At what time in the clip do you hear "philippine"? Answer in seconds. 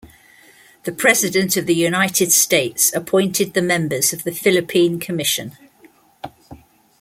4.31-4.99